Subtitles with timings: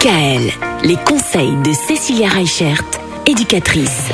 [0.00, 0.50] DKL,
[0.82, 2.82] les conseils de Cécilia Reichert,
[3.26, 4.08] éducatrice.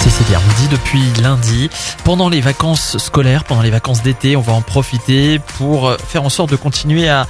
[0.00, 1.70] Cécilia, on dit depuis lundi,
[2.02, 6.30] pendant les vacances scolaires, pendant les vacances d'été, on va en profiter pour faire en
[6.30, 7.28] sorte de continuer à,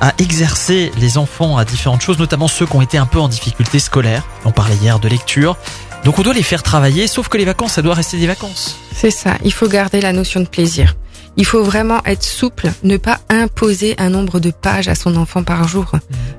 [0.00, 3.26] à exercer les enfants à différentes choses, notamment ceux qui ont été un peu en
[3.26, 4.22] difficulté scolaire.
[4.44, 5.56] On parlait hier de lecture.
[6.04, 8.76] Donc on doit les faire travailler, sauf que les vacances, ça doit rester des vacances.
[8.94, 10.94] C'est ça, il faut garder la notion de plaisir.
[11.36, 15.42] Il faut vraiment être souple, ne pas imposer un nombre de pages à son enfant
[15.42, 15.90] par jour.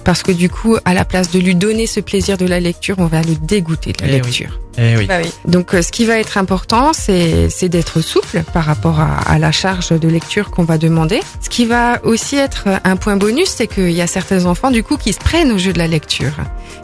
[0.04, 2.96] Parce que du coup, à la place de lui donner ce plaisir de la lecture,
[3.00, 4.22] on va le dégoûter de la Eh oui.
[4.22, 4.60] lecture.
[4.78, 5.06] Eh oui.
[5.06, 5.30] Bah oui.
[5.46, 9.40] Donc euh, ce qui va être important, c'est c'est d'être souple par rapport à, à
[9.40, 11.20] la charge de lecture qu'on va demander.
[11.42, 14.84] Ce qui va aussi être un point bonus, c'est qu'il y a certains enfants du
[14.84, 16.34] coup qui se prennent au jeu de la lecture.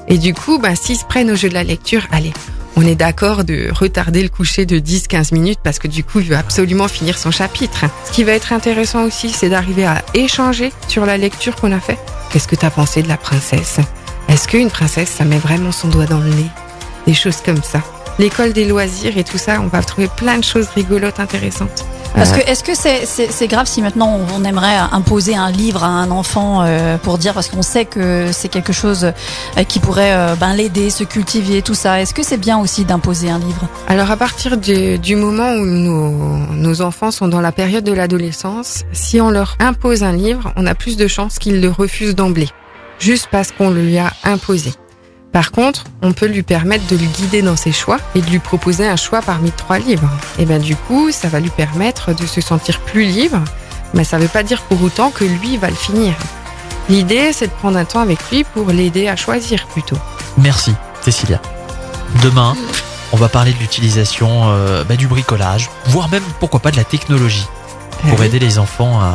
[0.07, 2.33] Et du coup, bah, s'ils se prennent au jeu de la lecture, allez,
[2.75, 6.27] on est d'accord de retarder le coucher de 10-15 minutes parce que du coup, il
[6.27, 7.85] veut absolument finir son chapitre.
[8.05, 11.79] Ce qui va être intéressant aussi, c'est d'arriver à échanger sur la lecture qu'on a
[11.79, 11.97] fait.
[12.31, 13.79] Qu'est-ce que tu as pensé de la princesse?
[14.29, 16.49] Est-ce qu'une princesse, ça met vraiment son doigt dans le nez?
[17.05, 17.81] Des choses comme ça.
[18.19, 21.85] L'école des loisirs et tout ça, on va trouver plein de choses rigolotes, intéressantes.
[22.13, 25.49] Parce que est-ce que c'est c'est c'est grave si maintenant on, on aimerait imposer un
[25.49, 29.63] livre à un enfant euh, pour dire parce qu'on sait que c'est quelque chose euh,
[29.63, 32.01] qui pourrait euh, ben l'aider, se cultiver, tout ça.
[32.01, 33.67] Est-ce que c'est bien aussi d'imposer un livre?
[33.87, 36.11] Alors à partir du, du moment où nos,
[36.55, 40.67] nos enfants sont dans la période de l'adolescence, si on leur impose un livre, on
[40.67, 42.49] a plus de chances qu'ils le refusent d'emblée,
[42.99, 44.73] juste parce qu'on le lui a imposé.
[45.31, 48.39] Par contre, on peut lui permettre de le guider dans ses choix et de lui
[48.39, 50.09] proposer un choix parmi trois livres.
[50.39, 53.39] Et ben du coup, ça va lui permettre de se sentir plus libre,
[53.93, 56.13] mais ça ne veut pas dire pour autant que lui va le finir.
[56.89, 59.97] L'idée, c'est de prendre un temps avec lui pour l'aider à choisir plutôt.
[60.37, 61.41] Merci, Cécilia.
[62.23, 62.53] Demain,
[63.13, 66.83] on va parler de l'utilisation euh, bah, du bricolage, voire même, pourquoi pas, de la
[66.83, 67.47] technologie
[68.09, 69.13] pour Euh, aider les enfants à,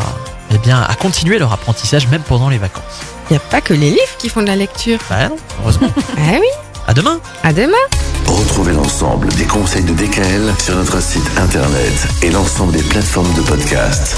[0.55, 3.03] eh bien, à continuer leur apprentissage même pendant les vacances.
[3.29, 4.99] Il n'y a pas que les livres qui font de la lecture.
[5.09, 5.91] Bah non, heureusement.
[6.19, 6.47] Ah oui,
[6.87, 7.73] à demain à demain
[8.27, 13.43] Retrouvez l'ensemble des conseils de DKL sur notre site internet et l'ensemble des plateformes de
[13.43, 14.17] podcast.